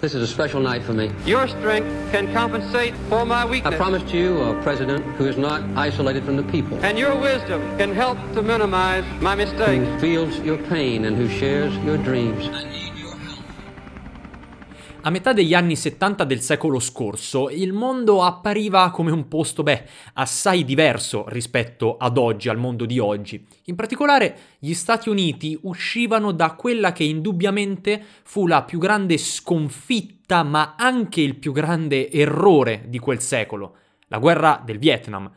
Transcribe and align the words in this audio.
This 0.00 0.14
is 0.14 0.22
a 0.22 0.28
special 0.28 0.60
night 0.60 0.84
for 0.84 0.92
me. 0.92 1.10
Your 1.26 1.48
strength 1.48 1.88
can 2.12 2.32
compensate 2.32 2.94
for 3.08 3.24
my 3.24 3.44
weakness. 3.44 3.66
I 3.66 3.70
weakness. 3.70 3.76
promised 3.76 4.14
you 4.14 4.38
a 4.42 4.62
president 4.62 5.04
who 5.16 5.26
is 5.26 5.36
not 5.36 5.60
isolated 5.76 6.22
from 6.24 6.36
the 6.36 6.44
people, 6.44 6.78
And 6.84 6.96
your 6.96 7.18
wisdom 7.18 7.60
can 7.78 7.92
help 7.92 8.16
to 8.34 8.40
minimize 8.42 9.04
my 9.20 9.34
mistakes. 9.34 9.84
who 9.88 9.98
feels 9.98 10.38
your 10.38 10.56
pain 10.68 11.04
and 11.04 11.16
who 11.16 11.28
shares 11.28 11.74
your 11.78 11.98
dreams. 11.98 12.48
A 15.00 15.10
metà 15.10 15.32
degli 15.32 15.54
anni 15.54 15.76
70 15.76 16.24
del 16.24 16.40
secolo 16.40 16.80
scorso, 16.80 17.50
il 17.50 17.72
mondo 17.72 18.24
appariva 18.24 18.90
come 18.90 19.12
un 19.12 19.28
posto, 19.28 19.62
beh, 19.62 19.84
assai 20.14 20.64
diverso 20.64 21.24
rispetto 21.28 21.96
ad 21.96 22.18
oggi, 22.18 22.48
al 22.48 22.58
mondo 22.58 22.84
di 22.84 22.98
oggi. 22.98 23.46
In 23.66 23.76
particolare, 23.76 24.36
gli 24.58 24.74
Stati 24.74 25.08
Uniti 25.08 25.56
uscivano 25.62 26.32
da 26.32 26.54
quella 26.54 26.90
che 26.90 27.04
indubbiamente 27.04 28.02
fu 28.24 28.48
la 28.48 28.64
più 28.64 28.80
grande 28.80 29.18
sconfitta, 29.18 30.42
ma 30.42 30.74
anche 30.76 31.20
il 31.20 31.36
più 31.36 31.52
grande 31.52 32.10
errore 32.10 32.82
di 32.88 32.98
quel 32.98 33.20
secolo, 33.20 33.76
la 34.08 34.18
guerra 34.18 34.60
del 34.64 34.78
Vietnam. 34.78 35.30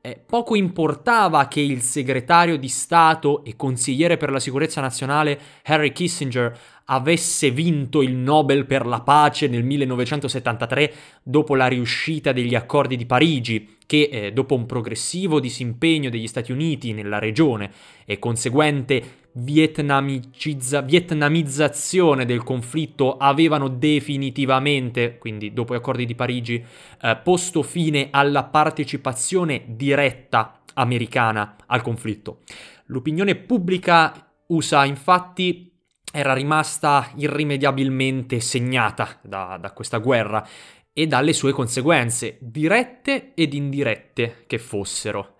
Eh, 0.00 0.22
poco 0.24 0.54
importava 0.54 1.48
che 1.48 1.60
il 1.60 1.82
segretario 1.82 2.56
di 2.56 2.68
Stato 2.68 3.42
e 3.44 3.56
consigliere 3.56 4.16
per 4.16 4.30
la 4.30 4.38
sicurezza 4.38 4.80
nazionale 4.80 5.40
Harry 5.64 5.92
Kissinger 5.92 6.56
avesse 6.84 7.50
vinto 7.50 8.00
il 8.00 8.14
Nobel 8.14 8.64
per 8.64 8.86
la 8.86 9.00
pace 9.00 9.48
nel 9.48 9.64
1973 9.64 10.92
dopo 11.22 11.56
la 11.56 11.66
riuscita 11.66 12.30
degli 12.30 12.54
accordi 12.54 12.96
di 12.96 13.06
Parigi, 13.06 13.76
che 13.86 14.08
eh, 14.10 14.32
dopo 14.32 14.54
un 14.54 14.66
progressivo 14.66 15.40
disimpegno 15.40 16.10
degli 16.10 16.28
Stati 16.28 16.52
Uniti 16.52 16.92
nella 16.92 17.18
regione 17.18 17.70
e 18.04 18.20
conseguente 18.20 19.26
vietnamizzazione 19.40 22.24
del 22.24 22.42
conflitto 22.42 23.16
avevano 23.16 23.68
definitivamente, 23.68 25.18
quindi 25.18 25.52
dopo 25.52 25.74
gli 25.74 25.78
accordi 25.78 26.06
di 26.06 26.14
Parigi, 26.14 26.64
eh, 27.00 27.16
posto 27.22 27.62
fine 27.62 28.08
alla 28.10 28.44
partecipazione 28.44 29.64
diretta 29.66 30.60
americana 30.74 31.56
al 31.66 31.82
conflitto. 31.82 32.40
L'opinione 32.86 33.34
pubblica 33.34 34.32
USA 34.46 34.84
infatti 34.84 35.72
era 36.12 36.32
rimasta 36.32 37.10
irrimediabilmente 37.16 38.40
segnata 38.40 39.18
da, 39.22 39.58
da 39.60 39.72
questa 39.72 39.98
guerra 39.98 40.46
e 40.92 41.06
dalle 41.06 41.32
sue 41.32 41.52
conseguenze, 41.52 42.38
dirette 42.40 43.32
ed 43.34 43.54
indirette 43.54 44.44
che 44.46 44.58
fossero. 44.58 45.36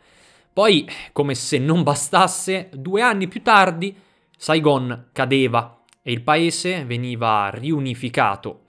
Poi, 0.59 0.91
come 1.13 1.37
se 1.37 1.57
non 1.59 1.85
bastasse, 1.85 2.69
due 2.73 3.01
anni 3.01 3.29
più 3.29 3.43
tardi 3.43 3.97
Saigon 4.37 5.11
cadeva 5.13 5.85
e 6.03 6.11
il 6.11 6.21
paese 6.23 6.85
veniva 6.85 7.49
riunificato. 7.55 8.63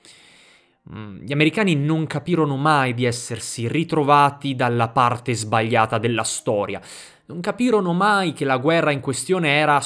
Mm, 0.94 1.24
Gli 1.24 1.32
americani 1.32 1.74
non 1.74 2.06
capirono 2.06 2.58
mai 2.58 2.94
di 2.94 3.06
essersi 3.06 3.68
ritrovati 3.68 4.54
dalla 4.54 4.90
parte 4.90 5.34
sbagliata 5.34 5.98
della 5.98 6.22
storia. 6.22 6.80
Non 7.26 7.40
capirono 7.40 7.92
mai 7.92 8.34
che 8.34 8.46
la 8.46 8.58
guerra 8.58 8.92
in 8.92 9.00
questione 9.00 9.50
era 9.50 9.82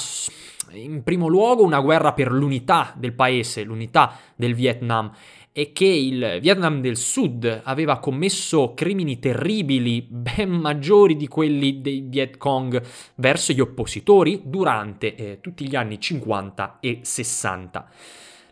in 0.72 1.04
primo 1.04 1.28
luogo 1.28 1.64
una 1.64 1.80
guerra 1.80 2.12
per 2.12 2.34
l'unità 2.34 2.94
del 2.98 3.14
paese, 3.14 3.64
l'unità 3.64 4.18
del 4.36 4.56
Vietnam, 4.56 5.10
e 5.56 5.72
che 5.72 5.86
il 5.86 6.40
Vietnam 6.42 6.82
del 6.82 6.98
Sud 6.98 7.62
aveva 7.64 8.00
commesso 8.00 8.74
crimini 8.74 9.20
terribili, 9.20 10.02
ben 10.10 10.50
maggiori 10.50 11.16
di 11.16 11.28
quelli 11.28 11.80
dei 11.80 12.02
Viet 12.08 12.38
Cong 12.38 12.82
verso 13.16 13.54
gli 13.54 13.60
oppositori 13.60 14.42
durante 14.46 15.14
eh, 15.14 15.38
tutti 15.42 15.68
gli 15.68 15.76
anni 15.76 16.00
50 16.00 16.80
e 16.80 17.00
60. 17.04 17.90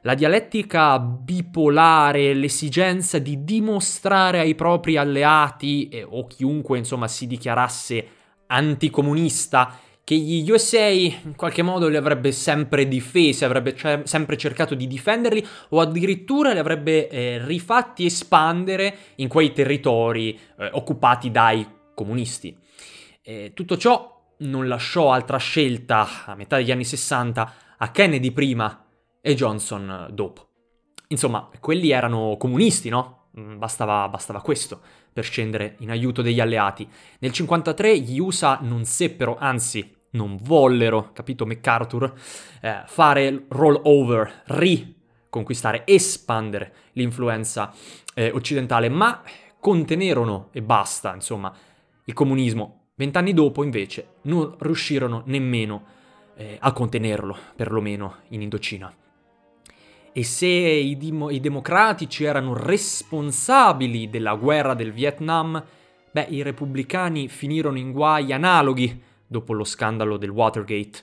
La 0.02 0.14
dialettica 0.14 1.00
bipolare, 1.00 2.36
l'esigenza 2.36 3.18
di 3.18 3.44
dimostrare 3.44 4.40
ai 4.40 4.54
propri 4.54 4.96
alleati 4.98 5.90
eh, 5.90 6.04
o 6.04 6.28
chiunque 6.28 6.78
insomma 6.78 7.08
si 7.08 7.26
dichiarasse 7.26 8.08
anticomunista 8.46 9.80
che 10.04 10.16
gli 10.16 10.50
USA 10.50 10.88
in 10.88 11.36
qualche 11.36 11.62
modo 11.62 11.88
li 11.88 11.96
avrebbe 11.96 12.32
sempre 12.32 12.88
difesi, 12.88 13.46
avrebbe 13.46 13.76
ce- 13.76 14.02
sempre 14.06 14.38
cercato 14.38 14.76
di 14.76 14.88
difenderli 14.88 15.46
o 15.70 15.80
addirittura 15.80 16.54
li 16.54 16.60
avrebbe 16.60 17.08
eh, 17.08 17.46
rifatti 17.46 18.06
espandere 18.06 18.96
in 19.16 19.28
quei 19.28 19.54
territori 19.54 20.38
eh, 20.58 20.70
occupati 20.74 21.32
dai 21.32 21.66
comunisti. 21.94 22.58
Eh, 23.22 23.52
tutto 23.54 23.78
ciò 23.78 24.36
non 24.40 24.68
lasciò 24.68 25.12
altra 25.12 25.38
scelta 25.38 26.26
a 26.26 26.36
metà 26.36 26.58
degli 26.58 26.72
anni 26.72 26.86
60 26.86 27.54
a 27.78 27.92
Kennedy 27.92 28.32
prima 28.32 28.86
e 29.22 29.36
Johnson 29.36 30.08
dopo. 30.12 30.48
Insomma, 31.10 31.50
quelli 31.60 31.92
erano 31.92 32.38
comunisti, 32.38 32.90
no? 32.90 33.21
Mm, 33.40 33.58
Bastava, 33.58 34.10
bastava 34.10 34.42
questo 34.42 34.82
per 35.14 35.24
scendere 35.24 35.76
in 35.80 35.90
aiuto 35.90 36.22
degli 36.22 36.40
alleati. 36.40 36.88
Nel 37.20 37.32
53 37.32 38.00
gli 38.00 38.20
USA 38.20 38.60
non 38.62 38.84
seppero, 38.86 39.38
anzi 39.40 40.00
non 40.12 40.38
vollero, 40.42 41.12
capito 41.14 41.46
MacArthur, 41.46 42.14
eh, 42.62 42.82
fare 42.86 43.46
rollover, 43.48 44.44
riconquistare, 44.46 45.84
espandere 45.86 46.74
l'influenza 46.94 47.74
eh, 48.14 48.32
occidentale, 48.32 48.90
ma 48.90 49.22
contenerono 49.60 50.50
e 50.52 50.62
basta, 50.62 51.14
insomma, 51.14 51.54
il 52.04 52.14
comunismo. 52.14 52.88
Vent'anni 52.96 53.34
dopo, 53.34 53.64
invece, 53.64 54.16
non 54.24 54.56
riuscirono 54.60 55.24
nemmeno 55.26 55.86
eh, 56.36 56.58
a 56.60 56.74
contenerlo, 56.74 57.38
perlomeno 57.56 58.18
in 58.30 58.42
Indocina. 58.42 58.94
E 60.14 60.24
se 60.24 60.48
i, 60.48 60.98
dimo- 60.98 61.30
i 61.30 61.40
democratici 61.40 62.26
erano 62.26 62.54
responsabili 62.54 64.10
della 64.10 64.36
guerra 64.36 64.74
del 64.74 64.92
Vietnam, 64.92 65.64
beh, 66.12 66.28
i 66.30 66.42
repubblicani 66.42 67.30
finirono 67.30 67.78
in 67.78 67.92
guai 67.92 68.34
analoghi 68.34 69.02
dopo 69.26 69.54
lo 69.54 69.64
scandalo 69.64 70.18
del 70.18 70.30
Watergate. 70.30 71.00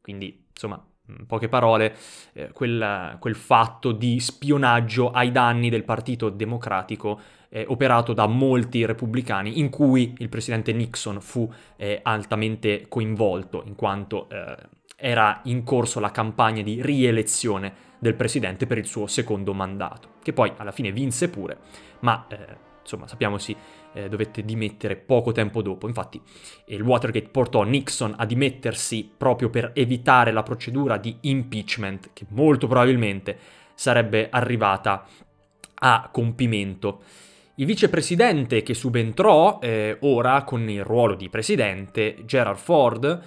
Quindi, 0.00 0.46
insomma, 0.50 0.84
in 1.06 1.26
poche 1.26 1.48
parole, 1.48 1.94
eh, 2.32 2.50
quel, 2.52 3.16
quel 3.20 3.36
fatto 3.36 3.92
di 3.92 4.18
spionaggio 4.18 5.10
ai 5.10 5.30
danni 5.30 5.70
del 5.70 5.84
Partito 5.84 6.28
Democratico 6.28 7.20
eh, 7.50 7.64
operato 7.68 8.12
da 8.12 8.26
molti 8.26 8.84
repubblicani, 8.84 9.60
in 9.60 9.70
cui 9.70 10.14
il 10.18 10.28
presidente 10.28 10.72
Nixon 10.72 11.20
fu 11.20 11.50
eh, 11.76 12.00
altamente 12.02 12.86
coinvolto, 12.88 13.62
in 13.66 13.74
quanto 13.74 14.28
eh, 14.28 14.56
era 15.00 15.40
in 15.44 15.62
corso 15.62 16.00
la 16.00 16.10
campagna 16.10 16.60
di 16.60 16.82
rielezione 16.82 17.86
del 18.00 18.14
presidente 18.14 18.66
per 18.66 18.78
il 18.78 18.86
suo 18.86 19.06
secondo 19.06 19.54
mandato, 19.54 20.14
che 20.22 20.32
poi 20.32 20.52
alla 20.56 20.72
fine 20.72 20.90
vinse 20.90 21.28
pure, 21.28 21.58
ma 22.00 22.26
eh, 22.28 22.56
insomma 22.82 23.06
sappiamo 23.06 23.38
si 23.38 23.56
eh, 23.92 24.08
dovette 24.08 24.44
dimettere 24.44 24.96
poco 24.96 25.30
tempo 25.30 25.62
dopo. 25.62 25.86
Infatti 25.86 26.20
il 26.66 26.82
Watergate 26.82 27.28
portò 27.28 27.62
Nixon 27.62 28.14
a 28.16 28.26
dimettersi 28.26 29.08
proprio 29.16 29.50
per 29.50 29.70
evitare 29.74 30.32
la 30.32 30.42
procedura 30.42 30.96
di 30.96 31.16
impeachment 31.20 32.10
che 32.12 32.26
molto 32.30 32.66
probabilmente 32.66 33.38
sarebbe 33.74 34.28
arrivata 34.30 35.06
a 35.74 36.08
compimento. 36.10 37.02
Il 37.54 37.66
vicepresidente 37.66 38.62
che 38.62 38.74
subentrò 38.74 39.58
eh, 39.60 39.96
ora 40.00 40.44
con 40.44 40.68
il 40.68 40.84
ruolo 40.84 41.14
di 41.14 41.28
presidente, 41.28 42.16
Gerald 42.24 42.58
Ford, 42.58 43.22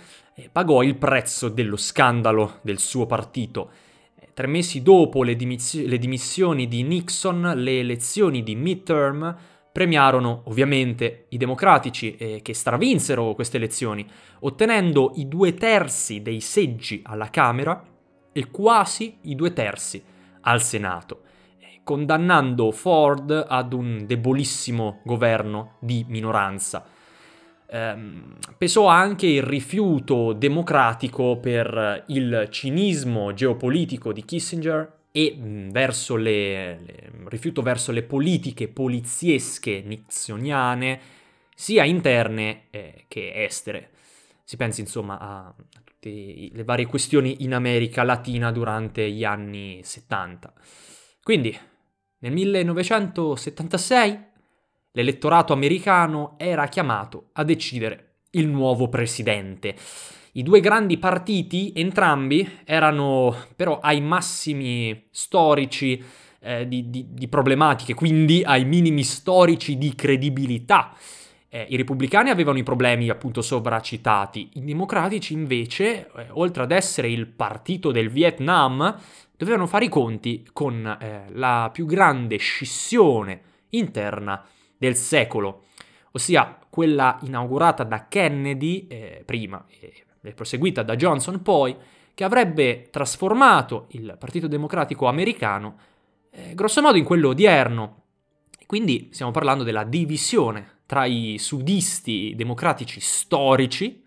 pagò 0.52 0.82
il 0.84 0.96
prezzo 0.96 1.50
dello 1.50 1.78
scandalo 1.78 2.60
del 2.62 2.80
suo 2.80 3.06
partito. 3.06 3.72
Eh, 4.16 4.30
Tre 4.34 4.48
mesi 4.48 4.82
dopo 4.82 5.24
le, 5.24 5.36
dimissi- 5.36 5.88
le 5.88 5.98
dimissioni 5.98 6.68
di 6.68 6.84
Nixon, 6.84 7.54
le 7.56 7.80
elezioni 7.80 8.44
di 8.44 8.56
midterm 8.56 9.36
premiarono 9.72 10.44
ovviamente 10.46 11.28
i 11.30 11.38
democratici 11.38 12.16
eh, 12.16 12.42
che 12.42 12.54
stravinsero 12.54 13.34
queste 13.34 13.58
elezioni, 13.58 14.06
ottenendo 14.40 15.14
i 15.16 15.28
due 15.28 15.54
terzi 15.54 16.22
dei 16.22 16.42
seggi 16.42 17.02
alla 17.06 17.30
Camera 17.30 17.82
e 18.34 18.50
quasi 18.50 19.18
i 19.24 19.36
due 19.36 19.54
terzi 19.54 20.04
al 20.42 20.62
Senato, 20.62 21.22
eh, 21.60 21.82
condannando 21.84 22.72
Ford 22.72 23.46
ad 23.48 23.74
un 23.74 24.06
debolissimo 24.06 25.00
governo 25.04 25.76
di 25.80 26.06
minoranza. 26.08 26.86
Ehm, 27.74 28.36
pesò 28.58 28.88
anche 28.88 29.28
il 29.28 29.44
rifiuto 29.44 30.34
democratico 30.34 31.38
per 31.38 32.04
il 32.08 32.48
cinismo 32.50 33.34
geopolitico 33.34 34.12
di 34.12 34.26
Kissinger 34.26 35.00
e 35.12 35.36
mh, 35.38 35.72
verso 35.72 36.18
le, 36.18 36.80
le- 36.86 37.12
rifiuto 37.28 37.62
verso 37.62 37.94
le 37.94 38.04
politiche 38.04 38.68
poliziesche 38.68 39.82
nixoniane, 39.86 41.00
sia 41.56 41.86
interne 41.86 42.64
eh, 42.72 43.06
che 43.08 43.44
estere. 43.44 43.92
Si 44.44 44.58
pensi 44.58 44.82
insomma 44.82 45.18
a, 45.20 45.56
tutte 45.84 46.50
le 46.52 46.64
varie 46.66 46.88
questioni 46.88 47.44
in 47.44 47.54
America 47.54 48.04
Latina 48.04 48.52
durante 48.52 49.10
gli 49.10 49.24
anni 49.24 49.80
70. 49.82 50.54
Quindi, 51.24 51.58
nel 52.20 52.34
1976 52.34 54.30
l'elettorato 54.92 55.54
americano 55.54 56.36
era 56.38 56.68
chiamato 56.68 57.30
a 57.34 57.44
decidere 57.44 58.16
il 58.32 58.48
nuovo 58.48 58.90
presidente. 58.90 59.76
I 60.34 60.44
due 60.44 60.62
grandi 60.62 60.98
partiti, 60.98 61.74
entrambi, 61.76 62.60
erano 62.64 63.36
però 63.56 63.80
ai 63.80 64.00
massimi 64.00 65.08
storici 65.12 66.02
eh, 66.40 66.68
di, 66.68 66.90
di, 66.90 67.08
di 67.10 67.28
problematiche, 67.28 67.94
quindi 67.94 68.42
ai 68.44 68.64
minimi 68.64 69.04
storici 69.04 69.78
di 69.78 69.94
credibilità. 69.94 70.94
Eh, 71.50 71.66
I 71.70 71.76
repubblicani 71.76 72.30
avevano 72.30 72.58
i 72.58 72.64
problemi 72.64 73.10
appunto 73.10 73.42
sovracitati, 73.42 74.52
i 74.54 74.64
democratici 74.64 75.34
invece, 75.34 76.10
eh, 76.16 76.28
oltre 76.30 76.64
ad 76.64 76.72
essere 76.72 77.10
il 77.10 77.28
partito 77.28 77.92
del 77.92 78.10
Vietnam, 78.10 78.98
dovevano 79.36 79.68
fare 79.68 79.86
i 79.86 79.90
conti 79.90 80.48
con 80.54 80.86
eh, 80.86 81.26
la 81.32 81.70
più 81.74 81.86
grande 81.86 82.38
scissione 82.38 83.42
interna 83.72 84.46
del 84.82 84.96
secolo, 84.96 85.66
ossia 86.14 86.58
quella 86.72 87.20
inaugurata 87.22 87.84
da 87.84 88.08
Kennedy 88.08 88.88
eh, 88.88 89.22
prima 89.24 89.64
e 89.70 90.34
proseguita 90.34 90.82
da 90.82 90.96
Johnson 90.96 91.44
poi, 91.44 91.76
che 92.16 92.24
avrebbe 92.24 92.90
trasformato 92.90 93.86
il 93.90 94.16
Partito 94.18 94.48
Democratico 94.48 95.06
americano 95.06 95.78
eh, 96.32 96.56
grossomodo 96.56 96.98
in 96.98 97.04
quello 97.04 97.28
odierno. 97.30 98.06
Quindi 98.66 99.10
stiamo 99.12 99.32
parlando 99.32 99.64
della 99.64 99.84
divisione 99.84 100.80
tra 100.88 101.06
i 101.06 101.36
sudisti 101.38 102.34
democratici 102.36 103.00
storici, 103.00 104.04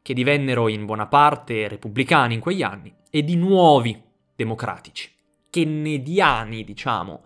che 0.00 0.14
divennero 0.14 0.68
in 0.68 0.86
buona 0.86 1.06
parte 1.06 1.68
repubblicani 1.68 2.32
in 2.32 2.40
quegli 2.40 2.62
anni, 2.62 2.94
e 3.10 3.22
di 3.22 3.36
nuovi 3.36 4.02
democratici, 4.34 5.10
kennediani, 5.50 6.64
diciamo, 6.64 7.22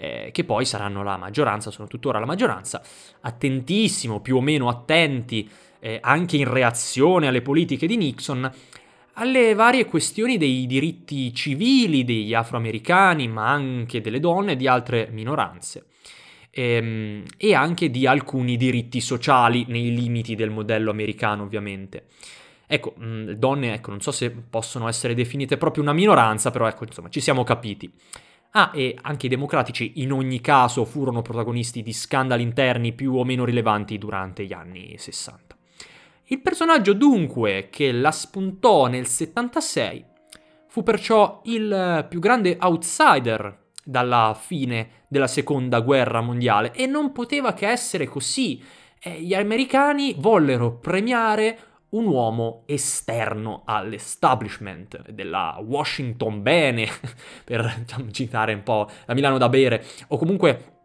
eh, 0.00 0.30
che 0.32 0.44
poi 0.44 0.64
saranno 0.64 1.02
la 1.02 1.18
maggioranza, 1.18 1.70
sono 1.70 1.86
tuttora 1.86 2.18
la 2.18 2.24
maggioranza, 2.26 2.82
attentissimo, 3.20 4.20
più 4.20 4.36
o 4.36 4.40
meno 4.40 4.68
attenti, 4.68 5.48
eh, 5.78 5.98
anche 6.00 6.38
in 6.38 6.50
reazione 6.50 7.28
alle 7.28 7.42
politiche 7.42 7.86
di 7.86 7.98
Nixon, 7.98 8.50
alle 9.14 9.54
varie 9.54 9.84
questioni 9.84 10.38
dei 10.38 10.66
diritti 10.66 11.34
civili 11.34 12.04
degli 12.04 12.32
afroamericani, 12.32 13.28
ma 13.28 13.50
anche 13.50 14.00
delle 14.00 14.20
donne 14.20 14.52
e 14.52 14.56
di 14.56 14.66
altre 14.66 15.08
minoranze 15.12 15.84
ehm, 16.50 17.24
e 17.36 17.54
anche 17.54 17.90
di 17.90 18.06
alcuni 18.06 18.56
diritti 18.56 19.00
sociali 19.00 19.66
nei 19.68 19.94
limiti 19.94 20.34
del 20.34 20.50
modello 20.50 20.90
americano 20.90 21.42
ovviamente. 21.42 22.06
Ecco, 22.66 22.94
donne, 22.96 23.74
ecco, 23.74 23.90
non 23.90 24.00
so 24.00 24.12
se 24.12 24.30
possono 24.30 24.86
essere 24.86 25.12
definite 25.12 25.56
proprio 25.56 25.82
una 25.82 25.92
minoranza, 25.92 26.52
però 26.52 26.68
ecco, 26.68 26.84
insomma, 26.84 27.08
ci 27.08 27.20
siamo 27.20 27.42
capiti. 27.42 27.92
Ah, 28.52 28.72
e 28.74 28.96
anche 29.02 29.26
i 29.26 29.28
democratici 29.28 29.92
in 29.96 30.12
ogni 30.12 30.40
caso 30.40 30.84
furono 30.84 31.22
protagonisti 31.22 31.82
di 31.82 31.92
scandali 31.92 32.42
interni 32.42 32.92
più 32.92 33.14
o 33.14 33.24
meno 33.24 33.44
rilevanti 33.44 33.96
durante 33.96 34.44
gli 34.44 34.52
anni 34.52 34.96
60. 34.98 35.56
Il 36.24 36.40
personaggio 36.40 36.92
dunque 36.92 37.68
che 37.70 37.92
la 37.92 38.10
spuntò 38.10 38.86
nel 38.86 39.06
76 39.06 40.04
fu 40.66 40.82
perciò 40.82 41.40
il 41.44 42.06
più 42.08 42.18
grande 42.18 42.56
outsider 42.60 43.66
dalla 43.84 44.36
fine 44.40 45.04
della 45.08 45.26
seconda 45.26 45.80
guerra 45.80 46.20
mondiale 46.20 46.72
e 46.72 46.86
non 46.86 47.12
poteva 47.12 47.52
che 47.52 47.68
essere 47.68 48.06
così. 48.06 48.62
Gli 49.02 49.32
americani 49.32 50.14
vollero 50.18 50.76
premiare 50.76 51.58
un 51.90 52.06
uomo 52.06 52.62
esterno 52.66 53.62
all'establishment 53.64 55.10
della 55.10 55.60
Washington 55.64 56.42
Bene, 56.42 56.86
per 57.44 57.74
diciamo, 57.78 58.10
citare 58.10 58.52
un 58.52 58.62
po' 58.62 58.88
la 59.06 59.14
Milano 59.14 59.38
da 59.38 59.48
bere, 59.48 59.84
o 60.08 60.16
comunque 60.16 60.78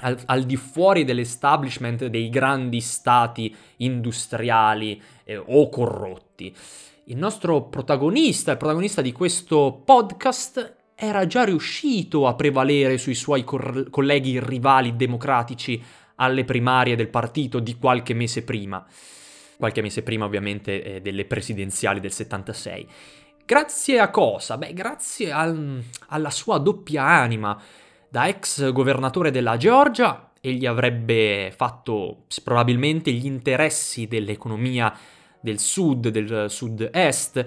al, 0.00 0.18
al, 0.26 0.44
di 0.44 0.56
fuori 0.56 1.04
dell'establishment 1.04 2.06
dei 2.06 2.28
grandi 2.28 2.80
stati 2.80 3.54
industriali 3.78 5.00
eh, 5.24 5.36
o 5.36 5.68
corrotti. 5.68 6.54
Il 7.04 7.16
nostro 7.16 7.62
protagonista, 7.62 8.52
il 8.52 8.56
protagonista 8.56 9.00
di 9.02 9.12
questo 9.12 9.82
podcast, 9.84 10.76
era 10.94 11.26
già 11.26 11.44
riuscito 11.44 12.26
a 12.26 12.34
prevalere 12.34 12.98
sui 12.98 13.14
suoi 13.14 13.42
cor- 13.42 13.88
colleghi 13.88 14.38
rivali 14.38 14.96
democratici 14.96 15.82
alle 16.16 16.44
primarie 16.44 16.96
del 16.96 17.08
partito 17.08 17.58
di 17.58 17.76
qualche 17.78 18.12
mese 18.12 18.44
prima. 18.44 18.86
Qualche 19.60 19.82
mese 19.82 20.02
prima 20.02 20.24
ovviamente 20.24 20.82
eh, 20.82 21.00
delle 21.02 21.26
presidenziali 21.26 22.00
del 22.00 22.12
76. 22.12 22.88
Grazie 23.44 23.98
a 23.98 24.08
cosa? 24.08 24.56
Beh, 24.56 24.72
grazie 24.72 25.30
al, 25.30 25.82
alla 26.08 26.30
sua 26.30 26.56
doppia 26.56 27.04
anima. 27.04 27.60
Da 28.08 28.26
ex 28.26 28.72
governatore 28.72 29.30
della 29.30 29.58
Georgia, 29.58 30.32
egli 30.40 30.64
avrebbe 30.64 31.52
fatto 31.54 32.24
probabilmente 32.42 33.12
gli 33.12 33.26
interessi 33.26 34.06
dell'economia 34.06 34.96
del 35.42 35.58
sud, 35.58 36.08
del 36.08 36.48
sud-est, 36.48 37.44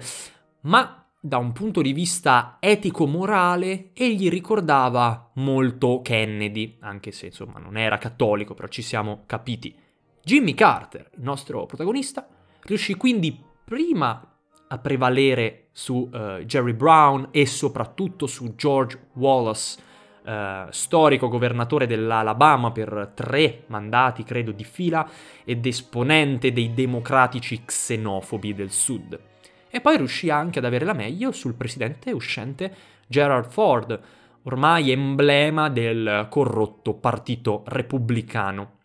ma 0.60 1.04
da 1.18 1.38
un 1.38 1.50
punto 1.50 1.82
di 1.82 1.92
vista 1.92 2.58
etico-morale, 2.60 3.90
egli 3.92 4.28
ricordava 4.28 5.32
molto 5.34 6.00
Kennedy, 6.00 6.76
anche 6.78 7.10
se 7.10 7.26
insomma 7.26 7.58
non 7.58 7.76
era 7.76 7.98
cattolico, 7.98 8.54
però 8.54 8.68
ci 8.68 8.82
siamo 8.82 9.24
capiti. 9.26 9.83
Jimmy 10.24 10.54
Carter, 10.54 11.10
il 11.16 11.22
nostro 11.22 11.66
protagonista, 11.66 12.26
riuscì 12.62 12.94
quindi 12.94 13.38
prima 13.62 14.26
a 14.68 14.78
prevalere 14.78 15.66
su 15.72 16.08
uh, 16.10 16.38
Jerry 16.44 16.72
Brown 16.72 17.28
e 17.30 17.44
soprattutto 17.44 18.26
su 18.26 18.54
George 18.54 19.08
Wallace, 19.12 19.78
uh, 20.24 20.70
storico 20.70 21.28
governatore 21.28 21.86
dell'Alabama 21.86 22.72
per 22.72 23.12
tre 23.14 23.64
mandati, 23.66 24.24
credo, 24.24 24.52
di 24.52 24.64
fila 24.64 25.06
ed 25.44 25.66
esponente 25.66 26.54
dei 26.54 26.72
democratici 26.72 27.62
xenofobi 27.62 28.54
del 28.54 28.70
sud 28.70 29.20
e 29.68 29.80
poi 29.82 29.98
riuscì 29.98 30.30
anche 30.30 30.58
ad 30.58 30.64
avere 30.64 30.86
la 30.86 30.94
meglio 30.94 31.32
sul 31.32 31.54
presidente 31.54 32.12
uscente 32.12 32.74
Gerald 33.08 33.50
Ford, 33.50 34.00
ormai 34.44 34.90
emblema 34.90 35.68
del 35.68 36.28
corrotto 36.30 36.94
partito 36.94 37.62
repubblicano. 37.66 38.83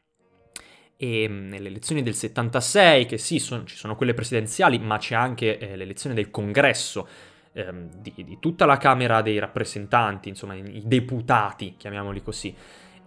E 1.02 1.30
mm, 1.30 1.48
nelle 1.48 1.70
elezioni 1.70 2.04
del 2.04 2.14
76, 2.14 3.06
che 3.06 3.18
sì, 3.18 3.40
sono, 3.40 3.64
ci 3.64 3.78
sono 3.78 3.96
quelle 3.96 4.14
presidenziali, 4.14 4.80
ma 4.80 4.98
c'è 4.98 5.16
anche 5.16 5.58
eh, 5.58 5.78
l'elezione 5.78 6.14
del 6.14 6.30
congresso, 6.30 7.08
ehm, 7.54 7.90
di, 7.96 8.14
di, 8.18 8.38
tutta 8.40 8.66
la 8.66 8.76
Camera 8.76 9.22
dei 9.22 9.40
rappresentanti, 9.40 10.28
insomma, 10.28 10.56
i 10.56 10.84
deputati, 10.84 11.76
chiamiamoli 11.78 12.22
così, 12.22 12.54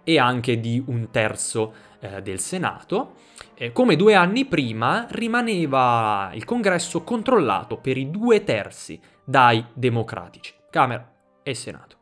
e 0.04 0.18
anche 0.18 0.58
di 0.58 0.82
un 0.86 1.10
terzo 1.10 1.74
eh, 2.00 2.22
del 2.22 2.40
Senato 2.40 3.14
eh, 3.54 3.72
come 3.72 3.96
due 3.96 4.14
anni 4.14 4.44
prima 4.46 5.06
rimaneva 5.10 6.30
il 6.34 6.44
congresso 6.44 7.02
controllato 7.02 7.76
per 7.76 7.96
i 7.96 8.10
due 8.10 8.42
terzi 8.42 9.00
dai 9.24 9.64
democratici, 9.74 10.54
Camera 10.70 11.08
e 11.42 11.54
Senato. 11.54 11.96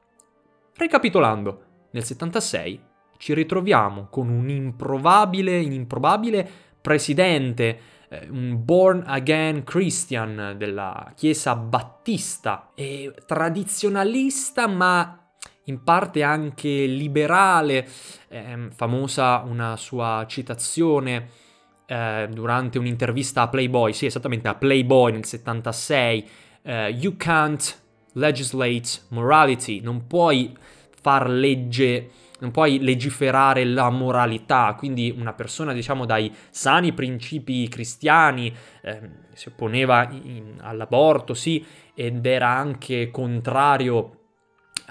Ricapitolando, 0.76 1.64
nel 1.90 2.04
76 2.04 2.80
ci 3.20 3.34
ritroviamo 3.34 4.06
con 4.08 4.30
un 4.30 4.48
improbabile, 4.48 5.60
improbabile 5.60 6.48
presidente, 6.80 7.78
eh, 8.08 8.26
un 8.30 8.64
born 8.64 9.04
again 9.06 9.62
Christian 9.62 10.54
della 10.56 11.12
Chiesa 11.14 11.54
Battista, 11.54 12.70
e 12.74 13.12
tradizionalista 13.26 14.66
ma 14.66 15.32
in 15.64 15.84
parte 15.84 16.22
anche 16.22 16.86
liberale, 16.86 17.86
eh, 18.28 18.68
famosa 18.74 19.42
una 19.46 19.76
sua 19.76 20.24
citazione 20.26 21.28
eh, 21.84 22.26
durante 22.32 22.78
un'intervista 22.78 23.42
a 23.42 23.48
Playboy, 23.48 23.92
sì 23.92 24.06
esattamente 24.06 24.48
a 24.48 24.54
Playboy 24.54 25.12
nel 25.12 25.26
76, 25.26 26.28
eh, 26.62 26.88
You 26.88 27.16
can't 27.18 27.78
legislate 28.14 28.88
morality, 29.08 29.80
non 29.80 30.06
puoi 30.06 30.56
far 31.02 31.28
legge, 31.28 32.10
non 32.40 32.50
puoi 32.50 32.80
legiferare 32.80 33.64
la 33.64 33.90
moralità, 33.90 34.74
quindi 34.76 35.14
una 35.16 35.32
persona 35.32 35.72
diciamo 35.72 36.04
dai 36.04 36.32
sani 36.50 36.92
principi 36.92 37.68
cristiani 37.68 38.54
eh, 38.82 39.00
si 39.32 39.48
opponeva 39.48 40.08
in, 40.10 40.56
all'aborto, 40.60 41.34
sì, 41.34 41.64
ed 41.94 42.26
era 42.26 42.48
anche 42.48 43.10
contrario 43.10 44.19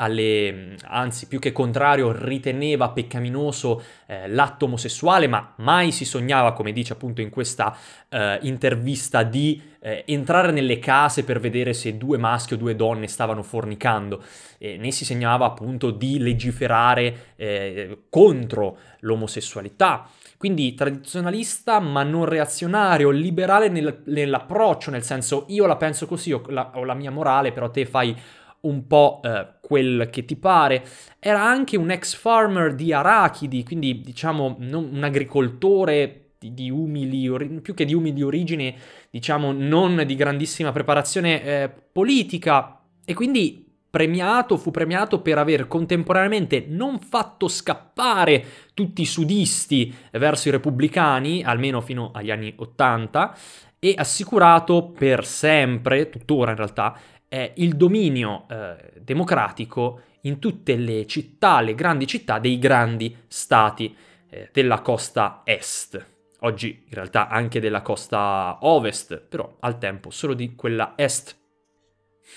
alle, 0.01 0.75
anzi 0.86 1.27
più 1.27 1.39
che 1.39 1.51
contrario 1.51 2.12
riteneva 2.12 2.89
peccaminoso 2.89 3.84
eh, 4.08 4.29
l'atto 4.29 4.65
omosessuale, 4.65 5.27
ma 5.27 5.53
mai 5.58 5.91
si 5.91 6.06
sognava, 6.06 6.53
come 6.53 6.72
dice 6.72 6.94
appunto 6.94 7.20
in 7.22 7.29
questa 7.29 7.75
eh, 8.08 8.39
intervista, 8.44 9.24
di 9.24 9.62
eh, 9.82 10.03
entrare 10.08 10.51
nelle 10.51 10.79
case 10.79 11.24
per 11.24 11.39
vedere 11.39 11.74
se 11.74 11.98
due 11.98 12.18
maschi 12.18 12.53
o 12.53 12.58
due 12.58 12.75
donne 12.75 13.08
stavano 13.08 13.44
fornicando, 13.44 14.24
né 14.60 14.91
si 14.91 15.06
segnava 15.06 15.46
appunto 15.46 15.91
di 15.91 16.20
legiferare 16.20 17.34
eh, 17.36 18.03
contro 18.10 18.77
l'omosessualità. 19.01 20.10
Quindi 20.38 20.74
tradizionalista 20.74 21.82
ma 21.82 22.03
non 22.03 22.24
reazionario, 22.24 23.10
liberale 23.10 23.68
nel, 23.68 24.03
nell'approccio, 24.06 24.89
nel 24.91 25.03
senso 25.03 25.44
io 25.50 25.65
la 25.65 25.75
penso 25.75 26.06
così, 26.06 26.32
ho 26.32 26.41
la, 26.48 26.72
ho 26.75 26.86
la 26.86 26.94
mia 26.94 27.12
morale, 27.12 27.51
però 27.51 27.70
te 27.70 27.86
fai 27.86 28.15
un 28.62 28.88
po' 28.88 29.22
eh, 29.24 29.48
quel 29.62 30.10
che 30.12 30.25
ti 30.25 30.36
pare. 30.36 30.86
Era 31.20 31.44
anche 31.44 31.78
un 31.78 31.92
ex 31.92 32.16
farmer 32.16 32.75
di 32.75 32.92
arachidi, 32.92 33.63
quindi 33.63 34.01
diciamo 34.01 34.58
un 34.60 35.01
agricoltore 35.04 36.32
di, 36.39 36.54
di 36.54 36.70
umili, 36.70 37.60
più 37.62 37.74
che 37.74 37.86
di 37.86 37.94
umili 37.94 38.22
origini, 38.22 38.75
diciamo 39.10 39.51
non 39.51 40.04
di 40.06 40.16
grandissima 40.16 40.72
preparazione 40.72 41.44
eh, 41.44 41.70
politica. 41.92 42.82
E 43.06 43.13
quindi 43.13 43.68
premiato, 43.89 44.56
fu 44.58 44.72
premiato 44.72 45.22
per 45.22 45.38
aver 45.38 45.68
contemporaneamente 45.68 46.66
non 46.68 47.00
fatto 47.00 47.48
scappare 47.48 48.46
tutti 48.74 49.01
i 49.01 49.06
sudisti 49.06 49.94
verso 50.12 50.48
i 50.48 50.51
repubblicani, 50.51 51.44
almeno 51.44 51.82
fino 51.82 52.12
agli 52.13 52.30
anni 52.32 52.54
Ottanta, 52.58 53.36
e 53.80 53.94
assicurato 53.98 54.89
per 54.89 55.25
sempre, 55.25 56.10
tuttora 56.10 56.51
in 56.51 56.58
realtà, 56.58 56.98
eh, 57.29 57.53
il 57.55 57.75
dominio 57.75 58.45
eh, 58.50 58.75
democratico 59.00 60.01
in 60.21 60.39
tutte 60.39 60.75
le 60.75 61.05
città, 61.05 61.62
le 61.62 61.75
grandi 61.75 62.05
città 62.05 62.39
dei 62.39 62.59
grandi 62.59 63.15
stati 63.27 63.95
eh, 64.29 64.50
della 64.51 64.81
costa 64.81 65.41
est. 65.45 66.05
Oggi 66.41 66.83
in 66.88 66.93
realtà 66.93 67.27
anche 67.27 67.59
della 67.59 67.81
costa 67.81 68.57
ovest, 68.62 69.17
però 69.19 69.57
al 69.59 69.77
tempo 69.77 70.09
solo 70.09 70.33
di 70.33 70.55
quella 70.55 70.93
est. 70.95 71.38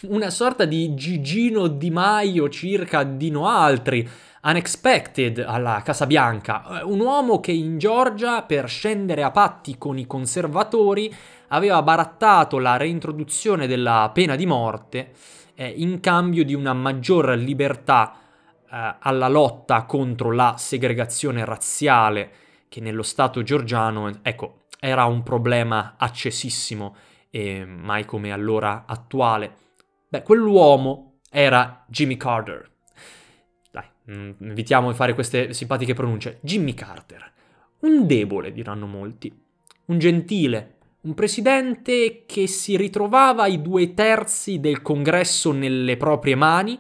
Una 0.02 0.30
sorta 0.30 0.64
di 0.64 0.94
Gigino 0.94 1.68
Di 1.68 1.90
Maio 1.90 2.48
circa 2.48 3.04
Dino 3.04 3.46
Altri, 3.46 4.08
unexpected 4.42 5.38
alla 5.38 5.82
Casa 5.84 6.06
Bianca, 6.06 6.80
eh, 6.80 6.84
un 6.84 6.98
uomo 7.00 7.40
che 7.40 7.52
in 7.52 7.78
Georgia 7.78 8.42
per 8.42 8.68
scendere 8.68 9.22
a 9.22 9.30
patti 9.30 9.78
con 9.78 9.98
i 9.98 10.06
conservatori 10.06 11.14
aveva 11.52 11.82
barattato 11.82 12.58
la 12.58 12.76
reintroduzione 12.76 13.66
della 13.66 14.10
pena 14.12 14.36
di 14.36 14.46
morte 14.46 15.12
eh, 15.54 15.68
in 15.68 16.00
cambio 16.00 16.44
di 16.44 16.54
una 16.54 16.72
maggior 16.72 17.30
libertà 17.36 18.14
eh, 18.70 18.96
alla 18.98 19.28
lotta 19.28 19.84
contro 19.84 20.32
la 20.32 20.56
segregazione 20.58 21.44
razziale 21.44 22.30
che 22.68 22.80
nello 22.80 23.02
Stato 23.02 23.42
georgiano, 23.42 24.10
ecco, 24.22 24.62
era 24.80 25.04
un 25.04 25.22
problema 25.22 25.94
accesissimo 25.98 26.96
e 27.30 27.66
mai 27.66 28.06
come 28.06 28.32
allora 28.32 28.84
attuale. 28.86 29.54
Beh, 30.08 30.22
quell'uomo 30.22 31.18
era 31.30 31.84
Jimmy 31.86 32.16
Carter. 32.16 32.70
Dai, 33.70 33.84
evitiamo 34.06 34.90
di 34.90 34.96
fare 34.96 35.12
queste 35.12 35.52
simpatiche 35.52 35.92
pronunce. 35.92 36.38
Jimmy 36.40 36.72
Carter. 36.72 37.30
Un 37.80 38.06
debole, 38.06 38.52
diranno 38.52 38.86
molti. 38.86 39.30
Un 39.86 39.98
gentile, 39.98 40.78
un 41.02 41.14
presidente 41.14 42.22
che 42.26 42.46
si 42.46 42.76
ritrovava 42.76 43.46
i 43.46 43.60
due 43.60 43.92
terzi 43.92 44.60
del 44.60 44.82
congresso 44.82 45.50
nelle 45.50 45.96
proprie 45.96 46.36
mani, 46.36 46.78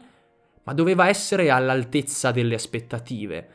ma 0.62 0.72
doveva 0.74 1.08
essere 1.08 1.50
all'altezza 1.50 2.30
delle 2.30 2.54
aspettative 2.54 3.48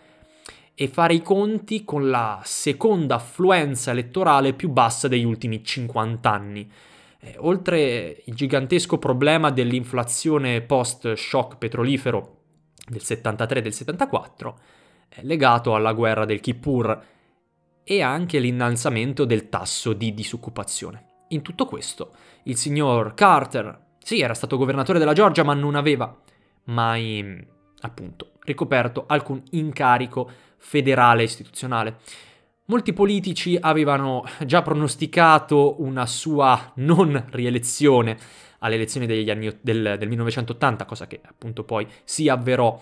e 0.74 0.88
fare 0.90 1.14
i 1.14 1.22
conti 1.22 1.86
con 1.86 2.10
la 2.10 2.42
seconda 2.44 3.16
affluenza 3.16 3.92
elettorale 3.92 4.54
più 4.54 4.70
bassa 4.70 5.08
degli 5.08 5.24
ultimi 5.24 5.64
50 5.64 6.30
anni. 6.30 6.70
Eh, 7.20 7.36
oltre 7.40 8.22
il 8.26 8.36
gigantesco 8.36 8.98
problema 8.98 9.50
dell'inflazione 9.50 10.62
post-shock 10.62 11.58
petrolifero 11.58 12.36
del 12.86 13.02
73 13.02 13.60
e 13.60 13.62
del 13.62 13.74
74, 13.74 14.60
eh, 15.10 15.24
legato 15.24 15.74
alla 15.76 15.94
guerra 15.94 16.26
del 16.26 16.42
Kippur 16.42 17.02
e 17.90 18.02
anche 18.02 18.40
l'innalzamento 18.40 19.24
del 19.24 19.48
tasso 19.48 19.94
di 19.94 20.14
disoccupazione. 20.14 21.06
In 21.30 21.42
tutto 21.42 21.66
questo, 21.66 22.12
il 22.44 22.58
signor 22.58 23.14
Carter, 23.14 23.86
sì, 23.98 24.20
era 24.20 24.34
stato 24.34 24.58
governatore 24.58 25.00
della 25.00 25.14
Georgia, 25.14 25.44
ma 25.44 25.54
non 25.54 25.76
aveva 25.76 26.14
mai, 26.66 27.48
appunto, 27.80 28.32
ricoperto 28.42 29.06
alcun 29.08 29.42
incarico 29.52 30.30
federale 30.58 31.24
istituzionale. 31.24 32.00
Molti 32.66 32.92
politici 32.92 33.58
avevano 33.58 34.26
già 34.46 34.62
pronosticato 34.62 35.82
una 35.82 36.06
sua 36.06 36.74
non 36.76 37.28
rielezione 37.30 38.18
alle 38.60 38.76
elezioni 38.76 39.30
anni, 39.30 39.58
del, 39.62 39.96
del 39.98 40.08
1980, 40.10 40.84
cosa 40.84 41.08
che 41.08 41.22
appunto 41.24 41.64
poi 41.64 41.88
si 42.04 42.28
avverò 42.28 42.78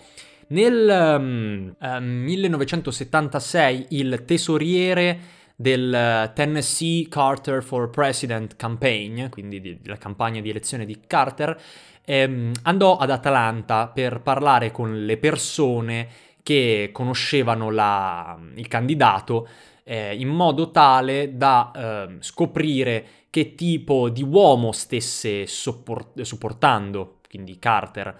nel 0.48 1.16
um, 1.18 1.74
uh, 1.78 2.00
1976 2.00 3.86
il 3.90 4.24
tesoriere 4.24 5.18
del 5.56 6.30
Tennessee 6.34 7.08
Carter 7.08 7.62
for 7.62 7.88
President 7.88 8.56
Campaign, 8.56 9.28
quindi 9.30 9.60
di, 9.60 9.80
della 9.80 9.96
campagna 9.96 10.40
di 10.40 10.50
elezione 10.50 10.84
di 10.84 11.00
Carter, 11.06 11.58
ehm, 12.04 12.52
andò 12.62 12.98
ad 12.98 13.10
Atlanta 13.10 13.88
per 13.88 14.20
parlare 14.20 14.70
con 14.70 15.04
le 15.04 15.16
persone 15.16 16.08
che 16.42 16.90
conoscevano 16.92 17.70
la, 17.70 18.38
il 18.54 18.68
candidato 18.68 19.48
eh, 19.82 20.14
in 20.14 20.28
modo 20.28 20.70
tale 20.70 21.36
da 21.36 21.72
eh, 21.74 22.16
scoprire 22.20 23.06
che 23.30 23.54
tipo 23.54 24.08
di 24.10 24.22
uomo 24.22 24.72
stesse 24.72 25.46
sopport- 25.46 26.20
supportando, 26.20 27.18
quindi 27.28 27.58
Carter 27.58 28.16